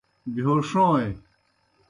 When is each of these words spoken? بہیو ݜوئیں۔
بہیو 0.33 0.55
ݜوئیں۔ 0.69 1.13